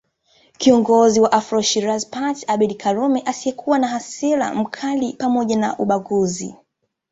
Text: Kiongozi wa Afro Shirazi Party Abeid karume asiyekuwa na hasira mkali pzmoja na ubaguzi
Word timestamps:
Kiongozi 0.57 1.19
wa 1.21 1.31
Afro 1.31 1.61
Shirazi 1.61 2.07
Party 2.09 2.45
Abeid 2.53 2.77
karume 2.77 3.21
asiyekuwa 3.25 3.79
na 3.79 3.87
hasira 3.87 4.53
mkali 4.53 5.13
pzmoja 5.13 5.57
na 5.57 5.77
ubaguzi 5.79 6.55